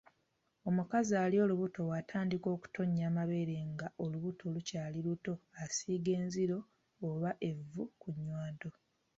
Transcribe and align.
Omukazi 0.69 1.13
ali 1.23 1.37
olubuto 1.43 1.79
bw'atandika 1.87 2.47
okutonnya 2.55 3.03
amabeere 3.09 3.55
nga 3.71 3.87
olubuto 4.03 4.43
lukyali 4.53 4.99
luto 5.07 5.33
asiiga 5.63 6.09
enziro 6.19 6.57
oba 7.09 7.31
evvu 7.49 7.83
ku 8.01 8.07
nnywanto. 8.15 8.69